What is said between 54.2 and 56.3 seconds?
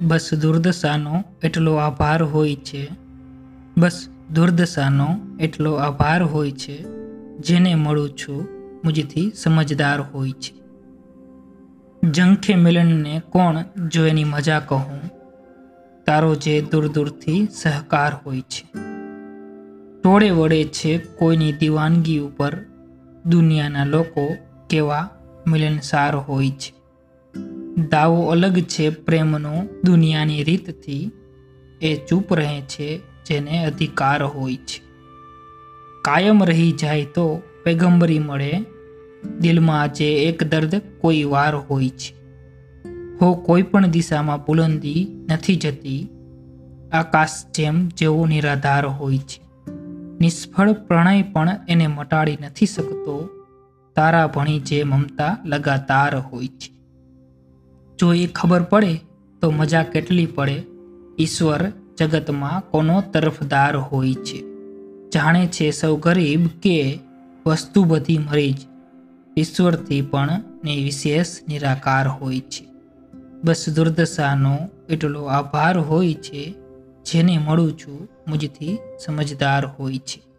ભણી જે મમતા લગાતાર